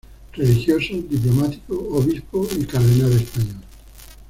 Religioso, 0.33 0.93
diplomático, 0.97 1.75
obispo 1.91 2.47
y 2.59 2.65
cardenal 2.65 3.13
español. 3.13 3.61